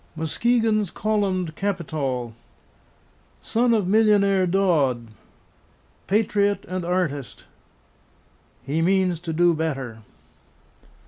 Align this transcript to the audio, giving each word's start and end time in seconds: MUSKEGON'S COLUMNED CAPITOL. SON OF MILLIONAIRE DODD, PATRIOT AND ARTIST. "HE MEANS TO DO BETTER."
MUSKEGON'S 0.15 0.89
COLUMNED 0.89 1.55
CAPITOL. 1.55 2.33
SON 3.43 3.71
OF 3.75 3.87
MILLIONAIRE 3.87 4.47
DODD, 4.47 5.09
PATRIOT 6.07 6.65
AND 6.67 6.83
ARTIST. 6.83 7.43
"HE 8.65 8.81
MEANS 8.81 9.19
TO 9.19 9.31
DO 9.31 9.53
BETTER." 9.53 9.99